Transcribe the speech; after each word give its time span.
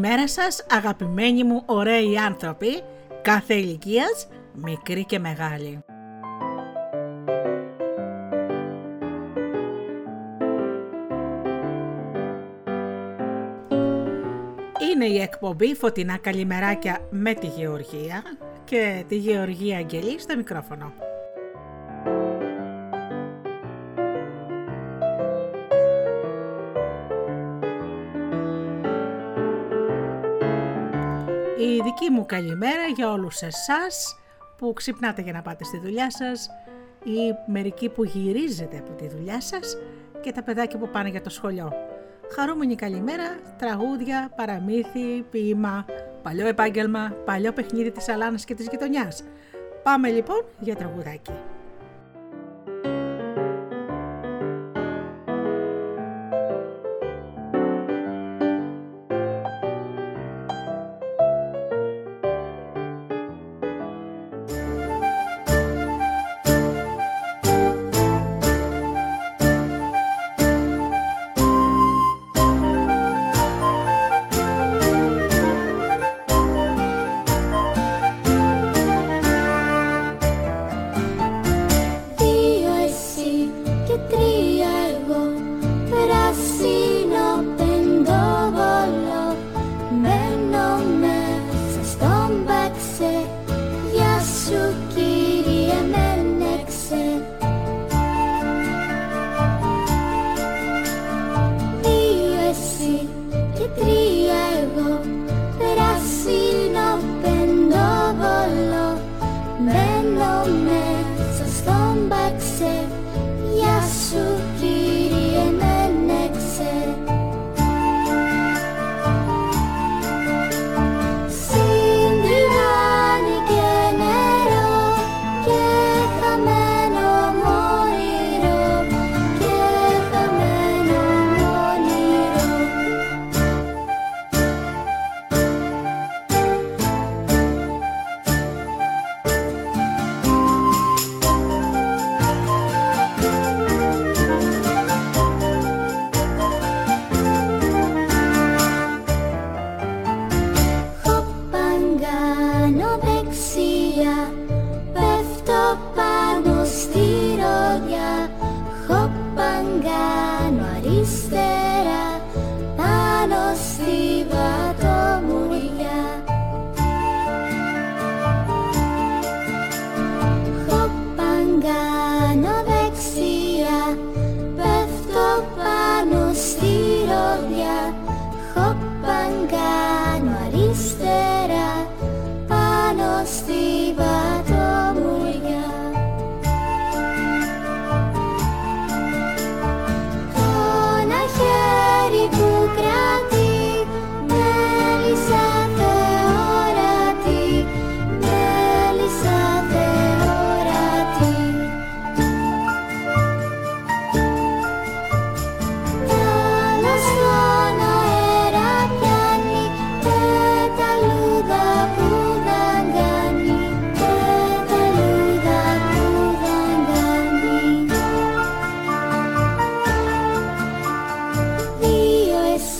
Καλημέρα 0.00 0.28
σας 0.28 0.66
αγαπημένοι 0.70 1.44
μου 1.44 1.62
ωραίοι 1.66 2.18
άνθρωποι, 2.18 2.82
κάθε 3.22 3.54
ηλικίας, 3.54 4.28
μικρή 4.54 5.04
και 5.04 5.18
μεγάλη. 5.18 5.84
Είναι 14.92 15.06
η 15.06 15.20
εκπομπή 15.20 15.74
Φωτεινά 15.74 16.16
Καλημεράκια 16.16 16.98
με 17.10 17.34
τη 17.34 17.46
Γεωργία 17.46 18.22
και 18.64 19.04
τη 19.08 19.16
Γεωργία 19.16 19.76
Αγγελή 19.78 20.20
στο 20.20 20.36
μικρόφωνο. 20.36 21.07
Η 31.60 31.80
δική 31.82 32.10
μου 32.10 32.26
καλημέρα 32.26 32.86
για 32.96 33.12
όλους 33.12 33.40
εσάς 33.42 34.16
που 34.56 34.72
ξυπνάτε 34.72 35.22
για 35.22 35.32
να 35.32 35.42
πάτε 35.42 35.64
στη 35.64 35.78
δουλειά 35.78 36.10
σας 36.10 36.50
ή 37.04 37.50
μερικοί 37.52 37.88
που 37.88 38.04
γυρίζετε 38.04 38.78
από 38.78 38.92
τη 38.92 39.08
δουλειά 39.08 39.40
σας 39.40 39.76
και 40.20 40.32
τα 40.32 40.42
παιδάκια 40.42 40.78
που 40.78 40.88
πάνε 40.88 41.08
για 41.08 41.20
το 41.20 41.30
σχολείο. 41.30 41.72
Χαρούμενη 42.34 42.74
καλημέρα, 42.74 43.38
τραγούδια, 43.58 44.32
παραμύθι, 44.36 45.22
ποίημα, 45.30 45.84
παλιό 46.22 46.46
επάγγελμα, 46.46 47.16
παλιό 47.24 47.52
παιχνίδι 47.52 47.90
της 47.90 48.08
Αλάνας 48.08 48.44
και 48.44 48.54
της 48.54 48.66
γειτονιάς. 48.70 49.24
Πάμε 49.82 50.08
λοιπόν 50.08 50.44
για 50.58 50.76
τραγουδάκι. 50.76 51.32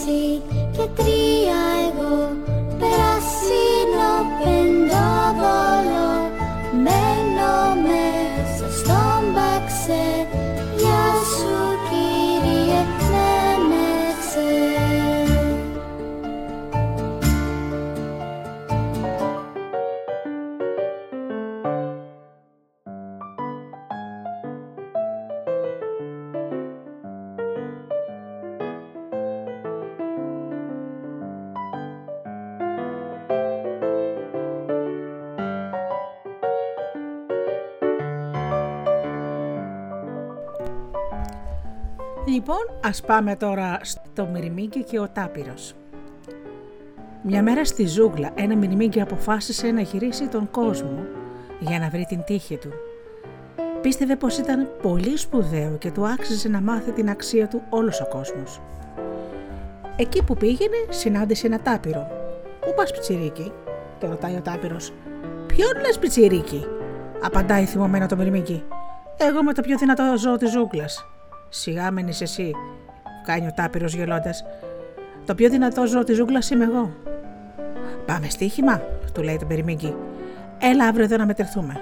Λοιπόν, 0.09 1.78
ας 42.89 43.01
πάμε 43.01 43.37
τώρα 43.37 43.79
στο 43.83 44.27
μυρμήγκι 44.33 44.84
και 44.85 44.99
ο 44.99 45.09
τάπιρος. 45.09 45.75
Μια 47.23 47.43
μέρα 47.43 47.65
στη 47.65 47.87
ζούγκλα 47.87 48.31
ένα 48.35 48.57
μυρμήγκι 48.57 49.01
αποφάσισε 49.01 49.71
να 49.71 49.81
γυρίσει 49.81 50.27
τον 50.29 50.51
κόσμο 50.51 51.05
για 51.61 51.79
να 51.79 51.89
βρει 51.89 52.05
την 52.09 52.25
τύχη 52.25 52.57
του. 52.57 52.73
Πίστευε 53.81 54.17
πως 54.17 54.39
ήταν 54.39 54.69
πολύ 54.83 55.17
σπουδαίο 55.17 55.77
και 55.77 55.91
του 55.91 56.07
άξιζε 56.07 56.49
να 56.49 56.61
μάθει 56.61 56.93
την 56.93 57.11
αξία 57.11 57.49
του 57.49 57.63
όλος 57.69 58.01
ο 58.01 58.07
κόσμος. 58.09 58.61
Εκεί 59.97 60.25
που 60.25 60.35
πήγαινε 60.35 60.77
συνάντησε 60.89 61.47
ένα 61.47 61.61
τάπιρο. 61.60 62.07
«Πού 62.61 62.75
πας 62.77 62.91
πιτσιρίκι» 62.91 63.53
το 64.01 64.07
ρωτάει 64.07 64.35
ο 64.35 64.41
τάπιρος. 64.41 64.92
«Ποιον 65.47 65.81
λες 65.87 65.99
πιτσιρίκι» 65.99 66.67
απαντάει 67.23 67.65
θυμωμένο 67.65 68.07
το 68.07 68.17
μυρμήγκι. 68.16 68.65
«Εγώ 69.17 69.43
με 69.43 69.53
το 69.53 69.63
πιο 69.63 69.79
δυνατό 69.79 70.15
ζώο 70.17 70.37
της 70.37 70.51
ζούγκλας». 70.51 71.07
Σιγά 71.48 71.91
μένεις 71.91 72.21
εσύ, 72.21 72.50
κάνει 73.27 73.47
ο 73.47 73.53
τάπηρο 73.54 73.86
γελώντας. 73.86 74.45
Το 75.27 75.34
πιο 75.34 75.48
δυνατό 75.48 75.86
ζώο 75.86 76.04
της 76.04 76.16
ζούγκλας 76.16 76.50
είμαι 76.50 76.65
εγώ. 76.65 76.91
Πάμε 78.06 78.28
στοίχημα, 78.28 78.83
του 79.15 79.22
λέει 79.22 79.36
το 79.36 79.45
Περιμίγκη. 79.45 79.97
Έλα 80.59 80.84
αύριο 80.84 81.04
εδώ 81.04 81.16
να 81.16 81.27
μετρηθούμε. 81.27 81.80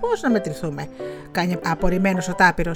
Πώς 0.00 0.22
να 0.22 0.30
μετρηθούμε, 0.30 0.88
κάνει 1.30 1.56
απορριμμένος 1.64 2.28
ο 2.28 2.34
τάπηρο. 2.34 2.72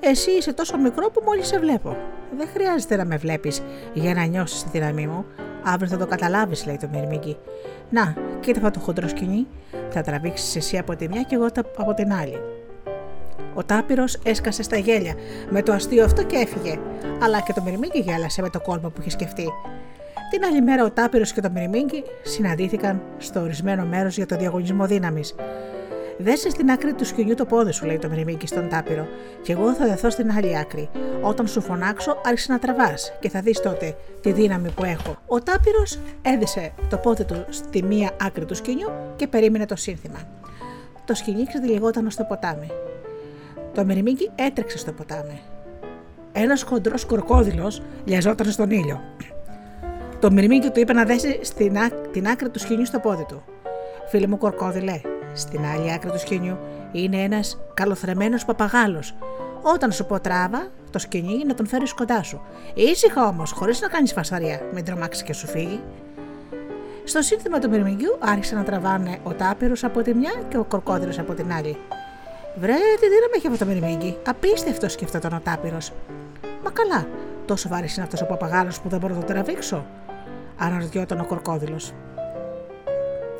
Εσύ 0.00 0.30
είσαι 0.30 0.52
τόσο 0.52 0.78
μικρό 0.78 1.10
που 1.10 1.22
μόλις 1.24 1.46
σε 1.46 1.58
βλέπω. 1.58 1.96
Δεν 2.36 2.48
χρειάζεται 2.52 2.96
να 2.96 3.04
με 3.04 3.16
βλέπεις 3.16 3.62
για 3.92 4.14
να 4.14 4.24
νιώσεις 4.24 4.62
τη 4.62 4.68
δύναμή 4.68 5.06
μου. 5.06 5.24
Αύριο 5.64 5.88
θα 5.88 5.96
το 5.96 6.06
καταλάβεις, 6.06 6.66
λέει 6.66 6.76
το 6.76 6.88
Μυρμήγκι. 6.92 7.36
Να, 7.90 8.14
κοίτα 8.40 8.58
αυτό 8.58 8.70
το 8.70 8.84
χοντρό 8.84 9.08
σκηνή. 9.08 9.46
Θα 9.90 10.02
τραβήξεις 10.02 10.56
εσύ 10.56 10.78
από 10.78 10.96
τη 10.96 11.08
μια 11.08 11.22
και 11.22 11.34
εγώ 11.34 11.46
από 11.76 11.94
την 11.94 12.12
άλλη. 12.12 12.40
Ο 13.54 13.64
τάπηρο 13.64 14.04
έσκασε 14.22 14.62
στα 14.62 14.76
γέλια 14.76 15.14
με 15.50 15.62
το 15.62 15.72
αστείο 15.72 16.04
αυτό 16.04 16.22
και 16.22 16.36
έφυγε. 16.36 16.78
Αλλά 17.22 17.40
και 17.40 17.52
το 17.52 17.62
Μυρμήγκι 17.62 17.98
γέλασε 17.98 18.42
με 18.42 18.50
το 18.50 18.60
κόλπο 18.60 18.88
που 18.88 19.00
είχε 19.00 19.10
σκεφτεί. 19.10 19.48
Την 20.30 20.44
άλλη 20.44 20.62
μέρα 20.62 20.84
ο 20.84 20.90
Τάπηρο 20.90 21.24
και 21.24 21.40
το 21.40 21.50
Μυρμήγκι 21.50 22.04
συναντήθηκαν 22.22 23.02
στο 23.18 23.40
ορισμένο 23.40 23.84
μέρος 23.84 24.16
για 24.16 24.26
το 24.26 24.36
διαγωνισμό 24.36 24.86
δύναμης. 24.86 25.34
Δέσε 26.18 26.50
στην 26.50 26.70
άκρη 26.70 26.92
του 26.92 27.04
σκηνιού 27.04 27.34
το 27.34 27.44
πόδι 27.44 27.72
σου, 27.72 27.86
λέει 27.86 27.98
το 27.98 28.08
Μυρμήγκι 28.08 28.46
στον 28.46 28.68
Τάπηρο, 28.68 29.06
και 29.42 29.52
εγώ 29.52 29.74
θα 29.74 29.86
δεθώ 29.86 30.10
στην 30.10 30.30
άλλη 30.30 30.58
άκρη. 30.58 30.88
Όταν 31.20 31.46
σου 31.46 31.60
φωνάξω, 31.60 32.20
άρχισε 32.24 32.52
να 32.52 32.58
τραβάς 32.58 33.12
και 33.20 33.28
θα 33.28 33.40
δεις 33.40 33.60
τότε 33.60 33.96
τη 34.20 34.32
δύναμη 34.32 34.70
που 34.70 34.84
έχω. 34.84 35.16
Ο 35.26 35.38
Τάπηρο 35.38 35.82
έδεσε 36.22 36.72
το 36.88 36.96
πόδι 36.96 37.24
του 37.24 37.44
στη 37.48 37.82
μία 37.82 38.10
άκρη 38.20 38.44
του 38.44 38.54
σκηνιού 38.54 38.88
και 39.16 39.26
περίμενε 39.26 39.66
το 39.66 39.76
σύνθημα. 39.76 40.18
Το 41.04 41.14
σκηνή 41.14 41.44
ξεδιλιγόταν 41.46 42.10
στο 42.10 42.24
ποτάμι. 42.24 42.70
Το 43.74 43.84
Μυρμήγκι 43.84 44.30
έτρεξε 44.34 44.78
στο 44.78 44.92
ποτάμι. 44.92 45.40
Ένας 46.32 46.62
χοντρός 46.62 47.04
κορκόδηλος 47.04 47.82
λιαζόταν 48.04 48.50
στον 48.50 48.70
ήλιο. 48.70 49.00
Το 50.20 50.30
Μυρμήγκι 50.30 50.70
του 50.70 50.80
είπε 50.80 50.92
να 50.92 51.04
δέσει 51.04 51.38
στην 51.42 51.76
την 52.12 52.28
άκρη 52.28 52.48
του 52.48 52.58
σκηνιού 52.58 52.86
στο 52.86 52.98
πόδι 52.98 53.24
του. 53.24 53.42
Φίλε 54.08 54.26
μου 54.26 54.38
κορκόδηλε, 54.38 55.00
στην 55.32 55.60
άλλη 55.64 55.92
άκρη 55.92 56.10
του 56.10 56.18
σκηνιού 56.18 56.58
είναι 56.92 57.16
ένας 57.16 57.58
καλοθρεμένος 57.74 58.44
παπαγάλος. 58.44 59.14
Όταν 59.62 59.92
σου 59.92 60.06
πω 60.06 60.20
τράβα, 60.20 60.66
το 60.90 60.98
σκηνή 60.98 61.44
να 61.46 61.54
τον 61.54 61.66
φέρεις 61.66 61.92
κοντά 61.92 62.22
σου. 62.22 62.40
Ήσυχα 62.74 63.26
όμως, 63.26 63.52
χωρίς 63.52 63.80
να 63.80 63.88
κάνεις 63.88 64.12
φασαρία, 64.12 64.60
μην 64.74 64.84
τρομάξεις 64.84 65.22
και 65.22 65.32
σου 65.32 65.46
φύγει. 65.46 65.80
Στο 67.04 67.22
σύνθημα 67.22 67.58
του 67.58 67.70
μυρμηγκιού 67.70 68.16
άρχισαν 68.18 68.58
να 68.58 68.64
τραβάνε 68.64 69.18
ο 69.22 69.32
τάπηρο 69.32 69.74
από 69.82 70.02
τη 70.02 70.14
μια 70.14 70.32
και 70.48 70.58
ο 70.58 70.64
κορκόδηλος 70.64 71.18
από 71.18 71.34
την 71.34 71.52
άλλη. 71.52 71.76
Βρε, 72.56 72.72
τι 72.72 73.06
δύναμη 73.08 73.32
έχει 73.36 73.46
αυτό 73.46 73.64
το 73.64 73.70
μυρμήγκι. 73.70 74.16
Απίστευτος 74.26 74.92
σκεφτόταν 74.92 75.32
ο 75.32 75.40
τάπηρο. 75.44 75.78
Μα 76.64 76.70
καλά, 76.70 77.06
τόσο 77.44 77.68
βάρης 77.68 77.96
είναι 77.96 78.04
αυτός 78.04 78.22
ο 78.22 78.26
παπαγάλος 78.26 78.80
που 78.80 78.88
δεν 78.88 79.00
μπορώ 79.00 79.14
να 79.14 79.20
το 79.20 79.26
τραβήξω. 79.26 79.86
Αναρωτιόταν 80.58 81.20
ο 81.20 81.24
κορκόδηλος. 81.24 81.92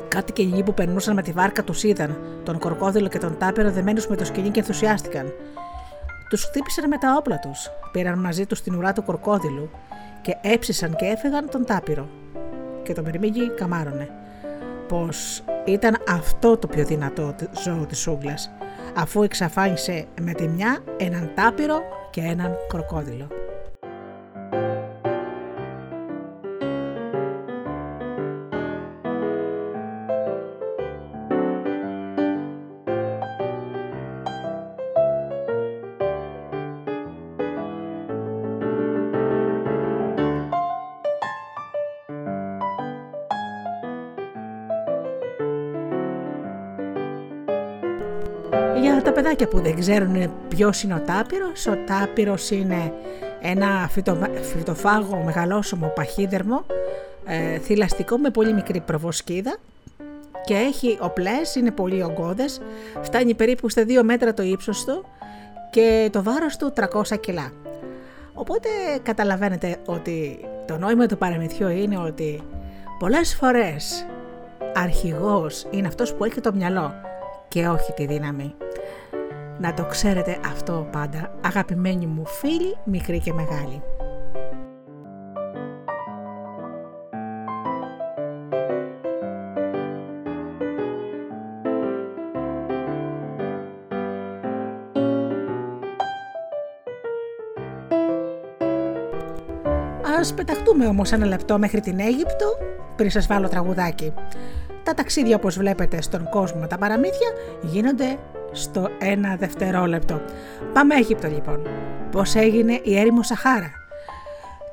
Κάτι 0.07 0.31
και 0.31 0.41
οι 0.41 0.63
που 0.63 0.73
περνούσαν 0.73 1.15
με 1.15 1.21
τη 1.21 1.31
βάρκα 1.31 1.63
τους 1.63 1.83
είδαν, 1.83 2.17
τον 2.43 2.59
κορκόδηλο 2.59 3.07
και 3.07 3.17
τον 3.17 3.37
τάπερο 3.37 3.71
δεμένους 3.71 4.07
με 4.07 4.15
το 4.15 4.25
σκηνή 4.25 4.49
και 4.49 4.59
ενθουσιάστηκαν. 4.59 5.33
Τους 6.29 6.43
χτύπησαν 6.43 6.87
με 6.87 6.97
τα 6.97 7.15
όπλα 7.17 7.39
τους, 7.39 7.69
πήραν 7.91 8.19
μαζί 8.19 8.45
τους 8.45 8.61
την 8.61 8.75
ουρά 8.75 8.93
του 8.93 9.03
κορκόδηλου 9.03 9.69
και 10.21 10.37
έψησαν 10.41 10.95
και 10.95 11.05
έφεγαν 11.05 11.49
τον 11.49 11.65
τάπηρο. 11.65 12.07
Και 12.83 12.93
το 12.93 13.01
μυρμήγκι 13.01 13.49
καμάρωνε. 13.49 14.09
Πως 14.87 15.43
ήταν 15.65 15.97
αυτό 16.09 16.57
το 16.57 16.67
πιο 16.67 16.85
δυνατό 16.85 17.35
ζώο 17.63 17.85
της 17.85 17.99
Σούγκλα, 17.99 18.33
αφού 18.95 19.23
εξαφάνισε 19.23 20.05
με 20.21 20.33
τη 20.33 20.47
μια 20.47 20.83
έναν 20.97 21.31
τάπηρο 21.35 21.81
και 22.09 22.21
έναν 22.21 22.55
κροκόδιλο. 22.67 23.44
Παιδάκια 49.35 49.47
που 49.47 49.67
δεν 49.67 49.79
ξέρουν 49.79 50.33
ποιος 50.47 50.83
είναι 50.83 50.93
ο 50.93 51.01
τάπυρος, 51.05 51.67
ο 51.67 51.77
τάπυρος 51.85 52.49
είναι 52.49 52.93
ένα 53.41 53.87
φυτο, 53.91 54.17
φυτοφάγο 54.41 55.21
μεγαλόσωμο 55.25 55.87
παχύδερμο, 55.95 56.65
ε, 57.25 57.57
θηλαστικό 57.57 58.17
με 58.17 58.29
πολύ 58.29 58.53
μικρή 58.53 58.79
προβοσκίδα 58.79 59.57
και 60.45 60.53
έχει 60.53 60.97
οπλές, 61.01 61.55
είναι 61.55 61.71
πολύ 61.71 62.03
ογκώδες, 62.03 62.61
φτάνει 63.01 63.33
περίπου 63.33 63.69
στα 63.69 63.83
2 63.85 64.03
μέτρα 64.03 64.33
το 64.33 64.43
ύψος 64.43 64.85
του 64.85 65.05
και 65.69 66.09
το 66.11 66.23
βάρος 66.23 66.57
του 66.57 66.73
300 66.73 67.17
κιλά. 67.19 67.51
Οπότε 68.33 68.69
καταλαβαίνετε 69.03 69.77
ότι 69.85 70.39
το 70.67 70.77
νόημα 70.77 71.05
του 71.05 71.17
παραμυθιού 71.17 71.67
είναι 71.67 71.97
ότι 71.97 72.43
πολλές 72.99 73.35
φορές 73.35 74.05
αρχηγός 74.75 75.67
είναι 75.71 75.87
αυτός 75.87 76.13
που 76.13 76.25
έχει 76.25 76.41
το 76.41 76.53
μυαλό 76.53 76.93
και 77.47 77.67
όχι 77.67 77.93
τη 77.93 78.05
δύναμη. 78.05 78.55
Να 79.59 79.73
το 79.73 79.85
ξέρετε 79.85 80.37
αυτό 80.45 80.87
πάντα, 80.91 81.31
αγαπημένοι 81.41 82.05
μου 82.05 82.25
φίλοι, 82.25 82.77
μικροί 82.83 83.19
και 83.19 83.33
μεγάλοι. 83.33 83.81
Ας 100.19 100.33
πεταχτούμε 100.33 100.87
όμως 100.87 101.11
ένα 101.11 101.25
λεπτό 101.25 101.59
μέχρι 101.59 101.79
την 101.79 101.99
Αίγυπτο 101.99 102.57
πριν 102.95 103.09
σας 103.09 103.27
βάλω 103.27 103.47
τραγουδάκι. 103.47 104.13
Τα 104.83 104.93
ταξίδια 104.93 105.35
όπως 105.35 105.57
βλέπετε 105.57 106.01
στον 106.01 106.29
κόσμο 106.29 106.67
τα 106.67 106.77
παραμύθια 106.77 107.29
γίνονται 107.61 108.17
στο 108.55 108.89
ένα 108.99 109.35
δευτερόλεπτο. 109.35 110.21
Πάμε 110.73 110.95
Αίγυπτο 110.95 111.27
λοιπόν. 111.27 111.67
Πώς 112.11 112.35
έγινε 112.35 112.79
η 112.83 112.99
έρημο 112.99 113.23
Σαχάρα; 113.23 113.71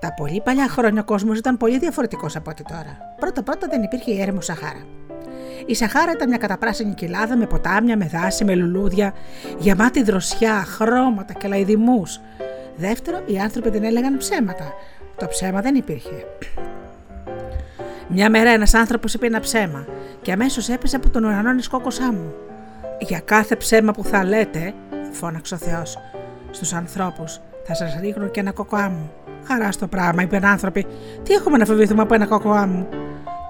Τα 0.01 0.15
πολύ 0.17 0.41
παλιά 0.45 0.69
χρόνια 0.69 1.01
ο 1.01 1.05
κόσμος 1.05 1.39
ήταν 1.39 1.57
πολύ 1.57 1.79
διαφορετικός 1.79 2.37
από 2.37 2.51
ό,τι 2.51 2.63
τώρα. 2.63 3.15
Πρώτα 3.21 3.43
πρώτα 3.43 3.67
δεν 3.71 3.83
υπήρχε 3.83 4.13
η 4.13 4.21
έρημο 4.21 4.41
Σαχάρα. 4.41 4.87
Η 5.67 5.75
Σαχάρα 5.75 6.13
ήταν 6.13 6.29
μια 6.29 6.39
καταπράσινη 6.39 6.95
κοιλάδα 6.95 7.37
με 7.37 7.47
ποτάμια, 7.47 7.97
με 7.97 8.11
δάση, 8.13 8.45
με 8.45 8.55
λουλούδια, 8.55 9.13
γεμάτη 9.59 10.03
δροσιά, 10.03 10.65
χρώματα 10.65 11.33
και 11.33 11.49
λαϊδημούς. 11.49 12.21
Δεύτερο, 12.77 13.23
οι 13.27 13.39
άνθρωποι 13.39 13.71
δεν 13.71 13.85
έλεγαν 13.85 14.17
ψέματα. 14.17 14.73
Το 15.17 15.27
ψέμα 15.27 15.61
δεν 15.61 15.75
υπήρχε. 15.75 16.27
Μια 18.09 18.31
μέρα 18.31 18.51
ένας 18.51 18.75
άνθρωπος 18.75 19.15
είπε 19.15 19.27
ένα 19.27 19.41
ψέμα 19.41 19.87
και 20.23 20.33
αμέσως 20.33 20.69
έπεσε 20.69 20.97
από 20.97 21.11
τον 21.11 21.25
ουρανό 21.25 21.51
η 21.51 22.13
μου. 22.13 22.35
Για 23.07 23.21
κάθε 23.21 23.57
ψέμα 23.57 23.93
που 23.93 24.05
θα 24.05 24.25
λέτε, 24.25 24.75
φώναξε 25.13 25.55
ο 25.55 25.57
Θεός 25.57 25.99
στους 26.51 26.73
ανθρώπους, 26.73 27.41
θα 27.65 27.75
σας 27.75 27.97
ρίχνω 28.01 28.29
και 28.29 28.41
ένα 28.41 28.53
κοκοά 28.53 28.89
μου. 28.89 29.11
Χαρά 29.47 29.73
στο 29.73 29.87
πράγμα, 29.87 30.23
είπαν 30.23 30.45
άνθρωποι. 30.45 30.87
Τι 31.23 31.35
έχουμε 31.35 31.59
να 31.59 31.65
φοβηθούμε 31.65 32.03
από 32.03 32.15
ένα 32.15 32.27
κοκοά 32.27 32.67
μου; 32.67 32.89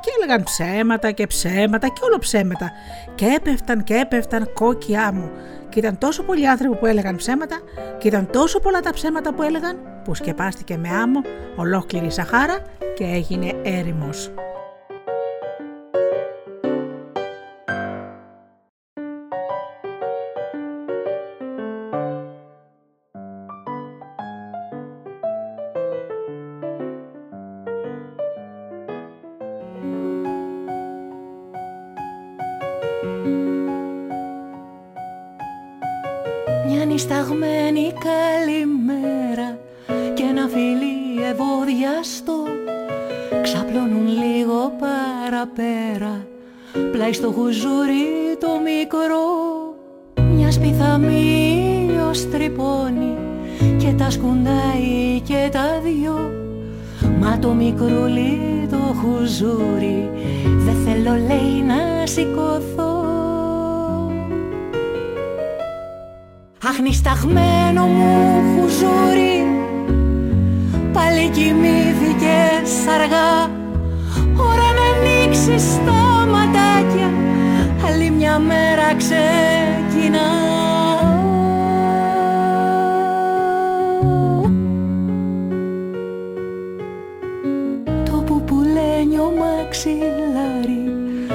Και 0.00 0.10
έλεγαν 0.16 0.42
ψέματα 0.42 1.10
και 1.10 1.26
ψέματα 1.26 1.88
και 1.88 2.00
όλο 2.04 2.18
ψέματα. 2.18 2.70
Και 3.14 3.26
έπεφταν 3.26 3.84
και 3.84 3.94
έπεφταν 3.94 4.52
κόκκιά 4.52 5.12
μου. 5.12 5.30
Και 5.68 5.78
ήταν 5.78 5.98
τόσο 5.98 6.22
πολλοί 6.22 6.48
άνθρωποι 6.48 6.76
που 6.76 6.86
έλεγαν 6.86 7.16
ψέματα, 7.16 7.60
και 7.98 8.08
ήταν 8.08 8.28
τόσο 8.30 8.60
πολλά 8.60 8.80
τα 8.80 8.92
ψέματα 8.92 9.34
που 9.34 9.42
έλεγαν, 9.42 9.78
που 10.04 10.14
σκεπάστηκε 10.14 10.76
με 10.76 10.88
άμμο 10.88 11.20
ολόκληρη 11.56 12.06
η 12.06 12.10
Σαχάρα 12.10 12.58
και 12.94 13.04
έγινε 13.04 13.52
έρημος. 13.62 14.30
Νησταγμένη 37.02 37.92
καλημέρα 38.08 39.58
και 40.14 40.22
ένα 40.22 40.46
φιλί 40.48 41.24
ευωδιαστό 41.30 42.44
ξαπλώνουν 43.42 44.06
λίγο 44.06 44.72
παραπέρα 44.80 46.26
πλάι 46.92 47.12
στο 47.12 47.30
χουζούρι 47.30 48.36
το 48.40 48.48
μικρό. 48.64 49.26
Μια 50.34 50.50
σπιθαμή 50.50 51.90
ως 52.10 52.30
τρυπώνει 52.30 53.16
και 53.78 53.92
τα 53.98 54.10
σκουντάει 54.10 55.20
και 55.24 55.48
τα 55.52 55.80
δυο. 55.84 56.30
Μα 57.20 57.38
το 57.38 57.52
μικρούλι 57.52 58.66
το 58.70 58.76
χουζούρι 58.76 60.10
Δεν 60.44 60.74
θέλω 60.84 61.14
λέει 61.26 61.62
να 61.66 62.06
σηκωθώ 62.06 63.01
Αχνισταγμένο 66.68 67.86
μου 67.86 68.42
χουζούρι. 68.54 69.46
Πάλι 70.92 71.28
κοιμήθηκες 71.28 72.86
αργά. 72.94 73.50
Ώρα 74.36 74.68
να 74.78 74.86
ανοίξεις 74.98 75.78
τα 75.86 76.26
ματάκια. 76.30 77.10
Άλλη 77.86 78.10
μια 78.10 78.38
μέρα 78.38 78.94
ξεκινά. 78.96 80.30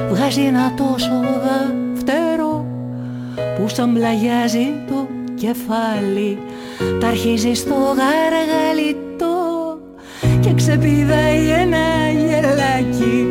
Βγάζει 0.10 0.42
ένα 0.42 0.74
τόσο 0.74 1.12
δαφτερό 1.44 2.66
που 3.56 3.68
σαν 3.68 3.94
πλαγιάζει 3.94 4.66
το 4.87 4.87
κεφάλι. 5.38 6.38
Τα 7.00 7.08
αρχίζει 7.08 7.54
στο 7.54 7.76
γαργαλιτό 8.00 9.36
και 10.40 10.54
ξεπηδάει 10.54 11.50
ένα 11.50 11.86
γελάκι. 12.12 13.28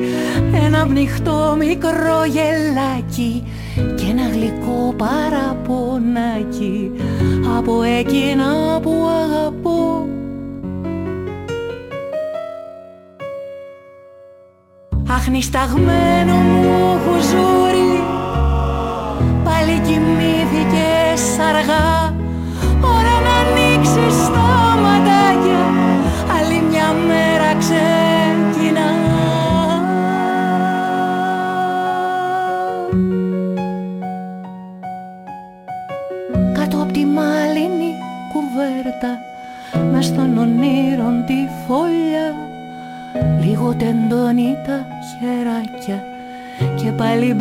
Ένα 0.64 0.86
πνιχτό 0.86 1.54
μικρό 1.58 2.24
γελάκι 2.24 3.44
και 3.74 4.04
ένα 4.10 4.28
γλυκό 4.28 4.94
παραπονάκι. 4.96 6.90
Από 7.58 7.82
εκείνα 7.82 8.80
που 8.82 9.06
αγαπώ. 9.24 10.06
Αχνισταγμένο 15.08 16.34
μου 16.34 16.98
χουζούρι 17.04 18.02
Πάλι 19.44 19.80
κοιμήθηκες 19.80 21.38
αργά 21.38 21.95
Λίγο 43.56 43.74
τεντώνει 43.74 44.56
τα 44.66 44.86
χεράκια 45.20 46.04
και 46.76 46.92
πάλι 46.92 47.34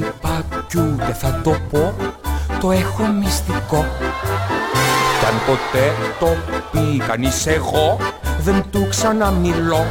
μπρούμι 0.00 0.96
τα 5.20 5.28
γυρνά 5.28 5.40
ποτέ 5.46 5.94
το 6.20 6.26
πει 6.70 7.02
κανείς 7.06 7.46
εγώ 7.46 7.98
δεν 8.40 8.64
του 8.70 8.86
ξαναμιλώ. 8.90 9.86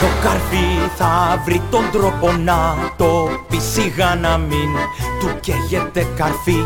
Το 0.00 0.06
καρφί 0.22 0.90
θα 0.96 1.42
βρει 1.44 1.62
τον 1.70 1.84
τρόπο 1.92 2.32
να 2.32 2.74
το 2.96 3.28
πει 3.48 3.58
σιγά 3.58 4.14
να 4.14 4.36
μην 4.36 4.70
του 5.20 5.30
καίγεται 5.40 6.06
καρφί. 6.16 6.64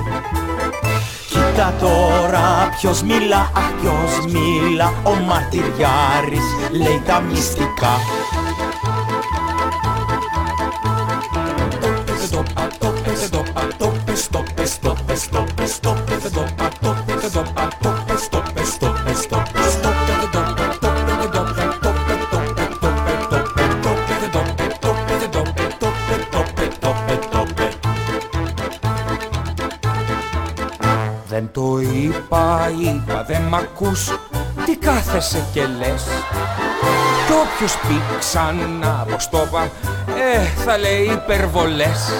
Κοίτα 1.28 1.74
τώρα 1.80 2.68
ποιος 2.78 3.02
μιλά, 3.02 3.50
αχ 3.54 3.70
ποιος 3.80 4.32
μιλά 4.32 4.92
Ο 5.02 5.14
μαρτυριάρης 5.14 6.44
λέει 6.70 7.02
τα 7.06 7.20
μυστικά 7.20 7.98
είπα 32.80 33.24
δεν 33.26 33.42
μ' 33.42 33.54
ακούς 33.54 34.04
Τι 34.64 34.76
κάθεσαι 34.76 35.44
και 35.52 35.66
λες 35.78 36.04
Κι 37.26 37.32
όποιος 37.32 37.76
πει 37.76 38.00
ξανά 38.18 39.06
πως 39.10 39.28
το 39.28 39.46
είπα 39.48 39.62
Ε, 40.34 40.62
θα 40.64 40.78
λέει 40.78 41.02
υπερβολές 41.02 42.10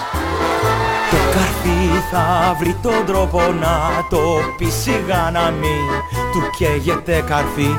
Το 1.11 1.17
καρφί 1.61 2.03
θα 2.11 2.55
βρει 2.59 2.75
τον 2.81 3.05
τρόπο 3.05 3.39
να 3.39 4.05
το 4.09 4.19
πει 4.57 4.65
σιγά 4.65 5.29
να 5.33 5.51
μην 5.51 5.87
Του 6.31 6.41
καίγεται 6.57 7.23
καρφί. 7.27 7.75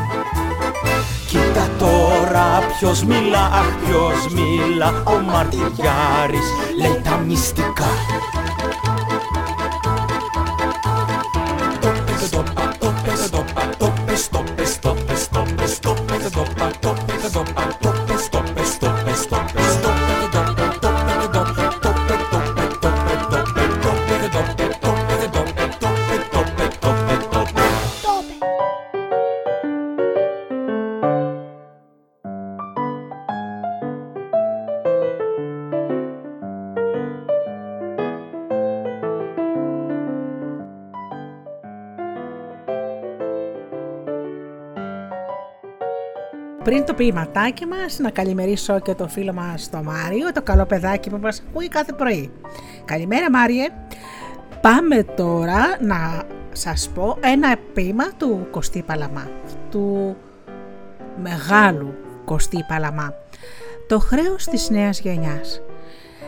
Κοίτα 1.26 1.68
τώρα 1.78 2.58
ποιος 2.78 3.04
μιλά, 3.04 3.44
αχ 3.44 3.66
ποιος 3.84 4.32
μιλά 4.32 5.02
Ο 5.04 5.20
μαρτυριάρης 5.30 6.48
λέει 6.80 7.00
τα 7.04 7.16
μυστικά 7.16 7.86
Πριν 46.64 46.84
το 46.84 46.94
ποιηματάκι 46.94 47.66
μας, 47.66 47.98
να 47.98 48.10
καλημερίσω 48.10 48.80
και 48.80 48.94
το 48.94 49.08
φίλο 49.08 49.32
μας 49.32 49.70
το 49.70 49.82
Μάριο, 49.82 50.32
το 50.32 50.42
καλό 50.42 50.64
παιδάκι 50.64 51.10
που 51.10 51.18
μας 51.22 51.42
ακούει 51.48 51.68
κάθε 51.68 51.92
πρωί. 51.92 52.30
Καλημέρα 52.84 53.30
Μάριε. 53.30 53.68
Πάμε 54.60 55.02
τώρα 55.02 55.76
να 55.80 56.22
σας 56.52 56.90
πω 56.94 57.16
ένα 57.20 57.56
ποίημα 57.74 58.04
του 58.16 58.46
Κωστή 58.50 58.82
Παλαμά, 58.82 59.30
του 59.70 60.16
μεγάλου 61.22 61.94
Κωστή 62.24 62.64
Παλαμά. 62.68 63.14
Το 63.88 63.98
χρέος 63.98 64.44
της 64.44 64.70
νέας 64.70 65.00
γενιάς. 65.00 65.62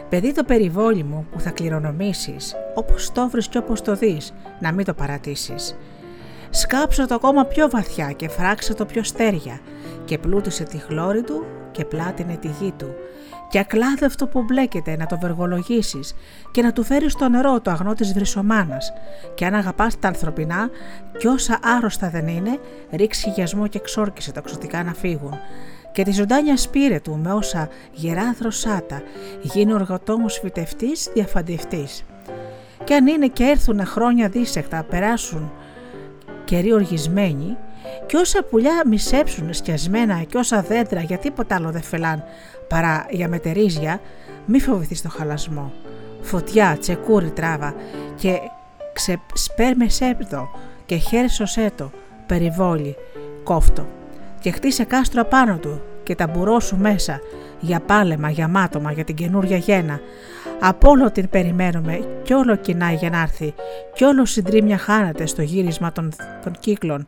Παιδί 0.09 0.33
το 0.33 0.45
περιβόλι 0.45 1.03
μου 1.03 1.26
που 1.33 1.41
θα 1.41 1.50
κληρονομήσεις, 1.50 2.55
όπως 2.75 3.12
το 3.12 3.29
βρεις 3.29 3.49
και 3.49 3.59
όπως 3.59 3.83
το 3.83 3.95
δεις, 3.95 4.35
να 4.61 4.73
μην 4.73 4.85
το 4.85 4.95
παρατήσεις. 4.95 5.76
Σκάψω 6.57 7.07
το 7.07 7.15
ακόμα 7.15 7.45
πιο 7.45 7.71
βαθιά 7.71 8.13
και 8.13 8.29
φράξε 8.29 8.75
το 8.75 8.85
πιο 8.85 9.03
στέρια, 9.03 9.61
και 10.05 10.19
πλούτησε 10.19 10.65
τη 10.65 10.79
χλώρη 10.79 11.23
του 11.23 11.45
και 11.71 11.85
πλάτινε 11.85 12.37
τη 12.37 12.49
γη 12.49 12.73
του. 12.77 12.95
Και 13.49 13.59
ακλάδευτο 13.59 14.27
που 14.27 14.43
μπλέκεται 14.43 14.97
να 14.97 15.07
το 15.07 15.19
βεργολογήσεις 15.19 16.15
και 16.51 16.63
να 16.63 16.73
του 16.73 16.85
φέρεις 16.85 17.15
το 17.15 17.29
νερό 17.29 17.61
το 17.61 17.71
αγνό 17.71 17.95
της 17.95 18.13
βρυσομάνας. 18.13 18.93
Και 19.35 19.47
αν 19.47 19.55
αγαπάς 19.55 19.99
τα 19.99 20.09
ανθρωπινά 20.09 20.71
και 21.19 21.29
όσα 21.29 21.59
άρρωστα 21.63 22.11
δεν 22.11 22.29
είναι 22.29 22.59
ρίξει 22.91 23.31
γιασμό 23.31 23.67
και 23.67 23.79
ξόρκισε 23.79 24.33
τα 24.33 24.41
ξωτικά 24.41 24.83
να 24.83 24.95
φύγουν. 24.95 25.39
Και 25.93 26.03
τη 26.03 26.13
ζωντάνια 26.13 26.57
σπήρε 26.57 27.01
του 27.01 27.19
με 27.23 27.33
όσα 27.33 27.69
γερά 27.93 28.35
δροσάτα 28.39 29.03
γίνει 29.43 29.73
οργοτόμος 29.73 30.39
φυτευτής 30.39 31.11
διαφαντευτής. 31.15 32.05
Και 32.85 32.95
αν 32.95 33.07
είναι 33.07 33.27
και 33.27 33.45
έρθουν 33.45 33.87
χρόνια 33.87 34.29
δίσεκτα, 34.29 34.83
περάσουν 34.83 35.53
καιροί 36.45 36.73
οργισμένοι, 36.73 37.57
και 38.07 38.17
όσα 38.17 38.45
πουλιά 38.45 38.83
μισέψουν 38.87 39.55
σκιασμένα 39.55 40.23
και 40.23 40.39
όσα 40.39 40.63
δέντρα 40.63 41.01
για 41.01 41.19
τίποτα 41.19 41.55
άλλο 41.55 41.71
δεν 41.71 41.83
φελάν 41.83 42.25
παρά 42.69 43.07
για 43.11 43.29
μετερίζια, 43.29 44.01
μη 44.47 44.61
φοβηθείς 44.61 45.03
το 45.03 45.09
χαλασμό. 45.09 45.73
Φωτιά, 46.21 46.77
τσεκούρι 46.81 47.31
τράβα 47.31 47.75
και 48.17 48.39
ξεσπέρμε 48.93 49.89
σέπδο 49.89 50.51
και 50.87 50.97
χέρι 50.97 51.29
σωσέτο, 51.29 51.91
περιβόλι, 52.27 52.97
κόφτο 53.45 53.87
και 54.41 54.51
χτίσε 54.51 54.85
κάστρο 54.85 55.21
απάνω 55.21 55.59
του 55.59 55.83
και 56.03 56.15
τα 56.15 56.59
σου 56.61 56.77
μέσα 56.77 57.21
για 57.64 57.80
πάλεμα, 57.80 58.30
για 58.30 58.49
μάτωμα, 58.49 58.92
για 58.92 59.04
την 59.04 59.14
καινούρια 59.14 59.56
γένα. 59.56 60.00
Από 60.61 60.90
όλο 60.90 61.11
την 61.11 61.28
περιμένουμε 61.28 62.04
κι 62.23 62.33
όλο 62.33 62.56
κοινάει 62.56 62.94
για 62.94 63.11
να 63.11 63.21
έρθει 63.21 63.54
κι 63.94 64.04
όλο 64.04 64.25
συντρίμια 64.25 64.78
χάνεται 64.78 65.26
στο 65.26 65.42
γύρισμα 65.42 65.92
των, 65.92 66.12
των 66.44 66.52
κύκλων. 66.59 67.06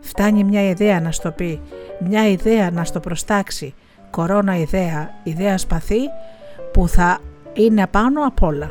Φτάνει 0.00 0.44
μια 0.44 0.68
ιδέα 0.68 1.00
να 1.00 1.12
στο 1.12 1.30
πει, 1.30 1.60
μια 2.08 2.28
ιδέα 2.28 2.70
να 2.70 2.84
στο 2.84 3.00
προστάξει, 3.00 3.74
κορώνα 4.10 4.56
ιδέα, 4.56 5.10
ιδέα 5.22 5.58
σπαθή 5.58 6.00
που 6.72 6.88
θα 6.88 7.18
είναι 7.52 7.82
απάνω 7.82 8.26
απ' 8.26 8.42
όλα. 8.42 8.70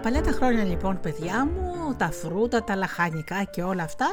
Παλιά 0.00 0.22
τα 0.22 0.30
χρόνια 0.30 0.64
λοιπόν 0.64 1.00
παιδιά 1.00 1.46
μου, 1.46 1.94
τα 1.96 2.10
φρούτα, 2.10 2.64
τα 2.64 2.76
λαχανικά 2.76 3.44
και 3.44 3.62
όλα 3.62 3.82
αυτά 3.82 4.06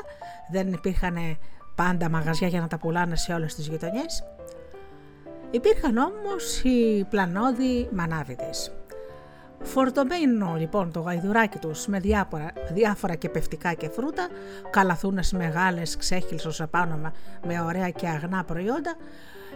δεν 0.52 0.68
υπήρχαν 0.68 1.38
πάντα 1.76 2.10
μαγαζιά 2.10 2.48
για 2.48 2.60
να 2.60 2.68
τα 2.68 2.78
πουλάνε 2.78 3.16
σε 3.16 3.34
όλες 3.34 3.56
τις 3.56 3.68
γειτονιές. 3.68 4.24
Υπήρχαν 5.52 5.98
όμως 5.98 6.64
οι 6.64 7.06
πλανόδιοι 7.10 7.90
μανάβιδες. 7.92 8.72
Φορτωμένο 9.64 10.56
λοιπόν 10.58 10.92
το 10.92 11.00
γαϊδουράκι 11.00 11.58
τους 11.58 11.88
με 11.88 12.00
διάφορα, 12.00 12.52
διάφορα 12.74 13.16
και 13.16 13.30
πευτικά 13.30 13.74
και 13.74 13.90
φρούτα, 13.90 14.28
καλαθούνες 14.70 15.32
μεγάλες 15.32 15.98
ξέχυλσος 15.98 16.62
απάνω 16.62 17.12
με 17.48 17.62
ωραία 17.62 17.90
και 17.90 18.08
αγνά 18.08 18.44
προϊόντα, 18.44 18.96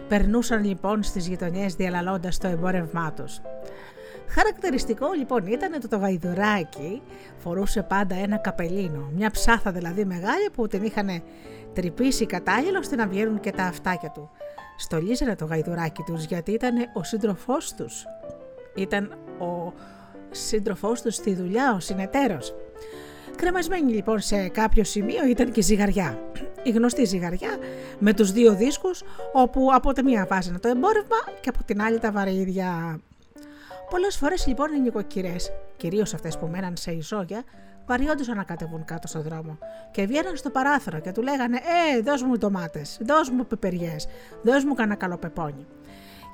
περνούσαν 0.08 0.64
λοιπόν 0.64 1.02
στις 1.02 1.26
γειτονιές 1.26 1.74
διαλαλώντας 1.74 2.38
το 2.38 2.48
εμπόρευμά 2.48 3.12
τους. 3.12 3.40
Χαρακτηριστικό 4.28 5.12
λοιπόν 5.12 5.46
ήταν 5.46 5.72
ότι 5.72 5.88
το 5.88 5.96
γαϊδουράκι 5.96 7.02
φορούσε 7.36 7.82
πάντα 7.82 8.14
ένα 8.14 8.36
καπελίνο, 8.36 9.10
μια 9.14 9.30
ψάθα 9.30 9.72
δηλαδή 9.72 10.04
μεγάλη 10.04 10.50
που 10.52 10.66
την 10.66 10.84
είχαν 10.84 11.22
τρυπήσει 11.72 12.26
κατάλληλο 12.26 12.78
ώστε 12.78 12.96
να 12.96 13.06
βγαίνουν 13.06 13.40
και 13.40 13.50
τα 13.50 13.64
αυτάκια 13.64 14.10
του. 14.10 14.30
Στολίζανε 14.76 15.36
το 15.36 15.44
γαϊδουράκι 15.44 16.02
τους 16.02 16.24
γιατί 16.24 16.52
ήταν 16.52 16.76
ο 16.94 17.02
σύντροφός 17.02 17.74
τους. 17.74 18.04
Ήταν 18.74 19.16
ο 19.38 19.72
σύντροφός 20.30 21.02
τους 21.02 21.14
στη 21.14 21.34
δουλειά, 21.34 21.74
ο 21.74 21.80
συνεταίρος. 21.80 22.54
Κρεμασμένη 23.36 23.92
λοιπόν 23.92 24.20
σε 24.20 24.48
κάποιο 24.48 24.84
σημείο 24.84 25.26
ήταν 25.26 25.52
και 25.52 25.60
η 25.60 25.62
ζυγαριά. 25.62 26.18
Η 26.62 26.70
γνωστή 26.70 27.04
ζυγαριά 27.04 27.56
με 27.98 28.14
τους 28.14 28.32
δύο 28.32 28.54
δίσκους 28.54 29.02
όπου 29.32 29.68
από 29.72 29.92
τη 29.92 30.02
μία 30.02 30.26
βάζανε 30.30 30.58
το 30.58 30.68
εμπόρευμα 30.68 31.16
και 31.40 31.48
από 31.48 31.64
την 31.64 31.82
άλλη 31.82 31.98
τα 31.98 32.12
βαρύδια. 32.12 33.00
Πολλές 33.94 34.16
φορές 34.16 34.46
λοιπόν 34.46 34.72
οι 34.72 34.80
νοικοκυρές, 34.80 35.52
κυρίως 35.76 36.14
αυτές 36.14 36.38
που 36.38 36.46
μέναν 36.46 36.76
σε 36.76 36.92
ισόγεια, 36.92 37.42
βαριόντουσαν 37.86 38.36
να 38.36 38.44
κατεβούν 38.44 38.84
κάτω 38.84 39.08
στον 39.08 39.22
δρόμο 39.22 39.58
και 39.90 40.06
βγαίναν 40.06 40.36
στο 40.36 40.50
παράθυρο 40.50 41.00
και 41.00 41.12
του 41.12 41.22
λέγανε 41.22 41.56
Ε, 41.56 42.00
δώσ' 42.00 42.22
μου 42.22 42.36
ντομάτες, 42.36 42.98
δώσ' 43.06 43.30
μου 43.30 43.46
πιπεριές, 43.46 44.06
δώσ' 44.42 44.64
μου 44.64 44.74
κανένα 44.74 44.94
καλό 44.94 45.16
πεπόνι. 45.16 45.66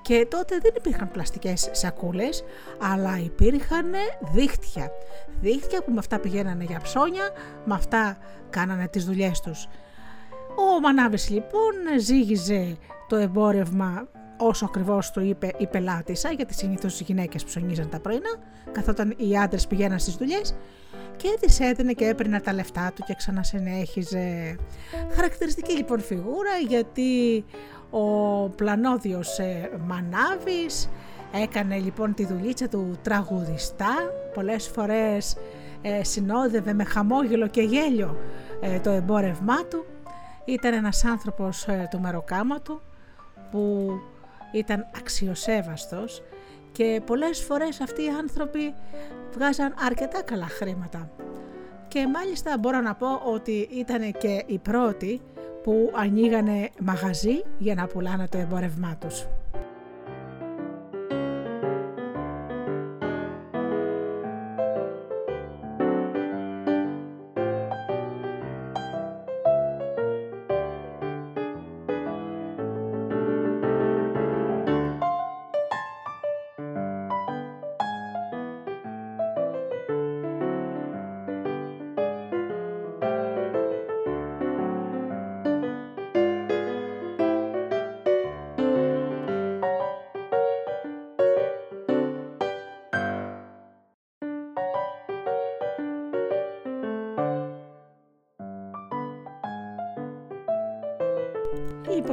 Και 0.03 0.27
τότε 0.31 0.59
δεν 0.59 0.73
υπήρχαν 0.77 1.11
πλαστικές 1.11 1.69
σακούλες, 1.73 2.45
αλλά 2.93 3.19
υπήρχαν 3.19 3.93
δίχτυα. 4.33 4.91
Δίχτυα 5.41 5.83
που 5.83 5.93
με 5.93 5.99
αυτά 5.99 6.19
πηγαίνανε 6.19 6.65
για 6.65 6.81
ψώνια, 6.83 7.31
με 7.65 7.75
αυτά 7.75 8.19
κάνανε 8.51 8.89
τις 8.89 9.05
δουλειές 9.05 9.41
τους. 9.41 9.69
Ο 10.57 10.81
Μανάβης 10.81 11.31
λοιπόν 11.31 11.73
ζήγιζε 11.99 12.77
το 13.09 13.17
εμπόρευμα 13.17 14.09
όσο 14.41 14.65
ακριβώς 14.65 15.11
του 15.11 15.21
είπε 15.21 15.51
η 15.59 15.67
πελάτησα, 15.67 16.31
γιατί 16.31 16.55
συνήθως 16.55 17.01
οι 17.01 17.05
γυναίκες 17.05 17.45
ψωνίζαν 17.45 17.89
τα 17.89 18.01
πρωινά, 18.01 18.37
καθόταν 18.73 19.15
οι 19.17 19.39
άντρες 19.39 19.67
πηγαίναν 19.67 19.99
στις 19.99 20.15
δουλειές 20.15 20.55
και 21.17 21.39
τη 21.41 21.65
έδινε 21.65 21.93
και 21.93 22.07
έπαιρνε 22.07 22.41
τα 22.41 22.53
λεφτά 22.53 22.93
του 22.95 23.03
και 23.07 23.15
ξανασυνέχιζε. 23.15 24.57
Χαρακτηριστική 25.11 25.73
λοιπόν 25.73 26.01
φιγούρα 26.01 26.57
γιατί 26.69 27.45
ο 27.91 28.05
πλανόδιος 28.49 29.39
ε, 29.39 29.71
Μανάβης 29.87 30.89
έκανε 31.33 31.79
λοιπόν 31.79 32.15
τη 32.15 32.27
δουλίτσα 32.27 32.69
του 32.69 32.99
τραγουδιστά, 33.03 33.95
πολλές 34.35 34.69
φορές 34.69 35.37
ε, 35.83 36.05
συνόδευε 36.05 36.73
με 36.73 36.85
χαμόγελο 36.85 37.47
και 37.47 37.63
γέλιο 37.63 38.17
ε, 38.61 38.79
το 38.79 38.91
εμπόρευμά 38.91 39.65
του, 39.65 39.85
ήταν 40.45 40.73
ένας 40.73 41.05
άνθρωπος 41.05 41.67
ε, 41.67 41.89
του 41.91 42.01
μεροκάματου 42.01 42.81
που 43.51 43.91
ήταν 44.53 44.87
αξιοσέβαστος 44.97 46.23
και 46.73 47.01
πολλές 47.07 47.43
φορές 47.43 47.81
αυτοί 47.81 48.03
οι 48.03 48.09
άνθρωποι 48.09 48.75
βγάζαν 49.35 49.75
αρκετά 49.87 50.23
καλά 50.23 50.47
χρήματα. 50.47 51.11
Και 51.89 52.07
μάλιστα 52.07 52.59
μπορώ 52.59 52.81
να 52.81 52.95
πω 52.95 53.21
ότι 53.25 53.69
ήταν 53.73 54.13
και 54.13 54.45
οι 54.47 54.59
πρώτοι 54.59 55.21
που 55.63 55.91
ανοίγανε 55.95 56.71
μαγαζί 56.81 57.43
για 57.59 57.75
να 57.75 57.87
πουλάνε 57.87 58.29
το 58.29 58.39
εμπορευμά 58.39 58.97
τους. 59.01 59.27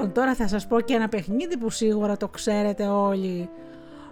Τώρα 0.06 0.36
θα 0.36 0.48
σας 0.48 0.68
πω 0.68 0.82
και 0.82 0.94
ένα 0.94 1.10
παιχνίδι 1.10 1.58
που 1.58 1.70
σίγουρα 1.70 2.18
το 2.18 2.28
ξέρετε 2.28 2.88
όλοι. 2.88 3.50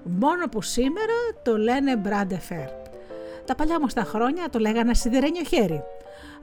Μόνο 0.03 0.47
που 0.51 0.61
σήμερα 0.61 1.13
το 1.43 1.57
λένε 1.57 1.97
Μπράντε 1.97 2.39
Φέρ. 2.39 2.69
Τα 3.45 3.55
παλιά 3.55 3.79
μου 3.79 3.89
στα 3.89 4.03
χρόνια 4.03 4.49
το 4.49 4.59
λέγανε 4.59 4.93
σιδερένιο 4.93 5.43
χέρι. 5.43 5.83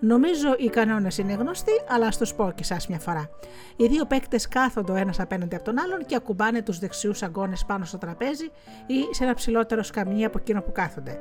Νομίζω 0.00 0.54
οι 0.58 0.68
κανόνες 0.68 1.18
είναι 1.18 1.32
γνωστοί, 1.32 1.72
αλλά 1.88 2.06
ας 2.06 2.18
το 2.18 2.26
πω 2.36 2.52
και 2.54 2.62
εσά 2.62 2.76
μια 2.88 2.98
φορά. 2.98 3.30
Οι 3.76 3.86
δύο 3.86 4.04
παίκτες 4.04 4.48
κάθονται 4.48 4.92
ο 4.92 4.94
ένας 4.94 5.20
απέναντι 5.20 5.54
από 5.54 5.64
τον 5.64 5.78
άλλον 5.78 6.06
και 6.06 6.16
ακουμπάνε 6.16 6.62
τους 6.62 6.78
δεξιούς 6.78 7.22
αγκώνε 7.22 7.56
πάνω 7.66 7.84
στο 7.84 7.98
τραπέζι 7.98 8.50
ή 8.86 9.14
σε 9.14 9.24
ένα 9.24 9.34
ψηλότερο 9.34 9.82
σκαμνί 9.82 10.24
από 10.24 10.38
εκείνο 10.38 10.60
που 10.60 10.72
κάθονται. 10.72 11.18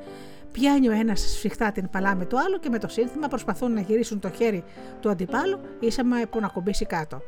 Πιάνει 0.52 0.88
ο 0.88 0.92
ένας 0.92 1.20
σφιχτά 1.20 1.72
την 1.72 1.90
παλάμη 1.90 2.26
του 2.26 2.40
άλλου 2.40 2.60
και 2.60 2.70
με 2.70 2.80
το 2.80 2.88
σύνθημα 2.88 3.28
προσπαθούν 3.28 3.74
να 3.74 3.82
γυρίσουν 3.82 4.20
το 4.20 4.30
χέρι 4.30 4.64
του 5.00 5.10
αντιπάλου 5.10 5.60
ήσαμα 5.80 6.18
που 6.30 6.40
να 6.40 6.48
κουμπίσει 6.48 6.86
κάτω. 6.86 7.22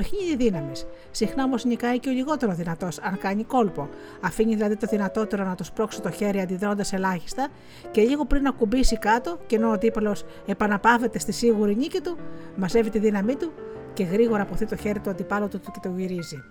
Παιχνίδι 0.00 0.36
δύναμης. 0.36 0.86
Συχνά 1.10 1.44
όμως 1.44 1.64
νικάει 1.64 1.98
και 1.98 2.08
ο 2.08 2.12
λιγότερο 2.12 2.52
δυνατός, 2.52 2.98
αν 2.98 3.18
κάνει 3.18 3.44
κόλπο. 3.44 3.88
Αφήνει 4.20 4.54
δηλαδή 4.54 4.76
το 4.76 4.86
δυνατότερο 4.90 5.44
να 5.44 5.54
του 5.54 5.64
σπρώξει 5.64 6.00
το 6.00 6.10
χέρι 6.10 6.40
αντιδρώντας 6.40 6.92
ελάχιστα 6.92 7.48
και 7.90 8.02
λίγο 8.02 8.24
πριν 8.24 8.42
να 8.42 8.50
κουμπίσει 8.50 8.98
κάτω, 8.98 9.38
και 9.46 9.56
ενώ 9.56 9.68
ο 9.68 9.72
αντίπαλος 9.72 10.24
επαναπάβεται 10.46 11.18
στη 11.18 11.32
σίγουρη 11.32 11.76
νίκη 11.76 12.00
του, 12.00 12.18
μαζεύει 12.56 12.90
τη 12.90 12.98
δύναμή 12.98 13.36
του 13.36 13.52
και 13.92 14.02
γρήγορα 14.02 14.42
αποθεί 14.42 14.66
το 14.66 14.76
χέρι 14.76 15.00
του 15.00 15.10
αντιπάλου 15.10 15.48
του 15.48 15.60
και 15.60 15.80
το 15.82 15.92
γυρίζει. 15.96 16.42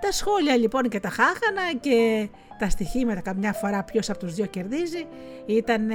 Τα 0.00 0.12
σχόλια 0.12 0.56
λοιπόν 0.56 0.88
και 0.88 1.00
τα 1.00 1.08
χάχανα 1.08 1.78
και 1.80 2.28
τα 2.58 2.68
στοιχήματα 2.68 3.20
καμιά 3.20 3.52
φορά 3.52 3.84
ποιος 3.84 4.10
από 4.10 4.18
τους 4.18 4.34
δύο 4.34 4.46
κερδίζει 4.46 5.06
ήταν 5.46 5.88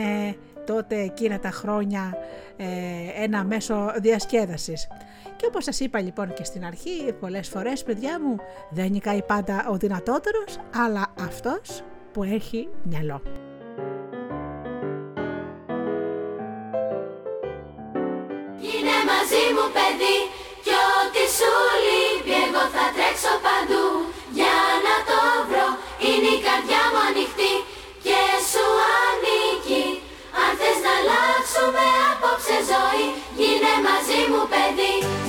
τότε 0.65 1.01
εκείνα 1.01 1.39
τα 1.39 1.49
χρόνια 1.49 2.17
ε, 2.57 2.65
ένα 3.23 3.43
μέσο 3.43 3.93
διασκέδασης. 4.01 4.87
Και 5.35 5.45
όπως 5.45 5.63
σας 5.63 5.79
είπα 5.79 6.01
λοιπόν 6.01 6.33
και 6.33 6.43
στην 6.43 6.65
αρχή 6.65 7.13
πολλές 7.19 7.47
φορές 7.47 7.83
παιδιά 7.83 8.21
μου 8.21 8.35
δεν 8.69 8.91
νικάει 8.91 9.23
πάντα 9.23 9.67
ο 9.69 9.77
δυνατότερος 9.77 10.57
αλλά 10.75 11.13
αυτός 11.19 11.83
που 12.11 12.23
έχει 12.23 12.69
μυαλό. 12.83 13.21
Είναι 18.61 18.97
μαζί 19.09 19.43
μου 19.55 19.65
παιδί 19.75 20.24
απόψε 32.55 32.73
ζωή 32.73 33.05
γίνε 33.37 33.73
μαζί 33.85 34.19
μου 34.31 34.41
παιδί 34.51 35.24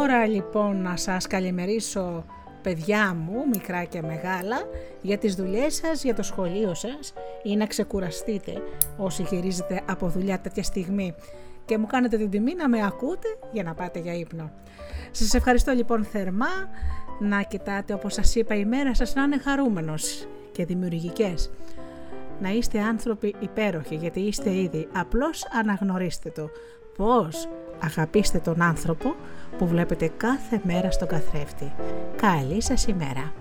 Ώρα 0.00 0.26
λοιπόν 0.26 0.82
να 0.82 0.96
σας 0.96 1.26
καλημερίσω 1.26 2.24
παιδιά 2.62 3.14
μου, 3.14 3.48
μικρά 3.52 3.84
και 3.84 4.02
μεγάλα, 4.02 4.56
για 5.02 5.18
τις 5.18 5.34
δουλειές 5.34 5.74
σας, 5.74 6.04
για 6.04 6.14
το 6.14 6.22
σχολείο 6.22 6.74
σας 6.74 7.12
ή 7.42 7.56
να 7.56 7.66
ξεκουραστείτε 7.66 8.52
όσοι 8.96 9.22
γυρίζετε 9.22 9.82
από 9.86 10.08
δουλειά 10.08 10.40
τέτοια 10.40 10.62
στιγμή 10.62 11.14
και 11.64 11.78
μου 11.78 11.86
κάνετε 11.86 12.16
την 12.16 12.30
τιμή 12.30 12.54
να 12.54 12.68
με 12.68 12.86
ακούτε 12.86 13.28
για 13.52 13.62
να 13.62 13.74
πάτε 13.74 13.98
για 13.98 14.14
ύπνο. 14.14 14.50
Σας 15.10 15.34
ευχαριστώ 15.34 15.72
λοιπόν 15.72 16.04
θερμά 16.04 16.68
να 17.18 17.42
κοιτάτε 17.42 17.92
όπως 17.92 18.14
σας 18.14 18.34
είπα 18.34 18.54
η 18.54 18.64
μέρα 18.64 18.94
σας 18.94 19.14
να 19.14 19.22
είναι 19.22 19.38
χαρούμενος 19.38 20.26
και 20.52 20.64
δημιουργικές. 20.64 21.50
Να 22.40 22.48
είστε 22.50 22.80
άνθρωποι 22.80 23.34
υπέροχοι 23.40 23.94
γιατί 23.94 24.20
είστε 24.20 24.54
ήδη, 24.54 24.88
απλώς 24.92 25.46
αναγνωρίστε 25.60 26.30
το. 26.30 26.50
Πώς 26.96 27.48
αγαπήστε 27.80 28.38
τον 28.38 28.62
άνθρωπο 28.62 29.14
που 29.58 29.66
βλέπετε 29.66 30.10
κάθε 30.16 30.60
μέρα 30.62 30.90
στον 30.90 31.08
καθρέφτη. 31.08 31.72
Καλή 32.16 32.62
σας 32.62 32.86
ημέρα. 32.86 33.32